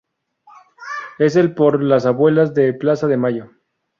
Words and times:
Es 1.19 1.35
el 1.35 1.53
por 1.53 1.83
las 1.83 2.07
Abuelas 2.07 2.55
de 2.55 2.73
Plaza 2.73 3.05
de 3.05 3.17
Mayo. 3.17 3.51